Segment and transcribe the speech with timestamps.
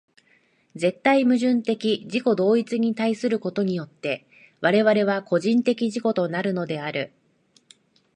[0.75, 4.25] 絶対矛盾的自己同一に対することによって
[4.59, 7.13] 我々は個人的自己となるのである。